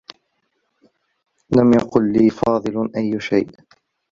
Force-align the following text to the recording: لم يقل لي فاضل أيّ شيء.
لم 1.57 1.73
يقل 1.73 2.13
لي 2.13 2.29
فاضل 2.29 2.89
أيّ 2.95 3.19
شيء. 3.19 3.49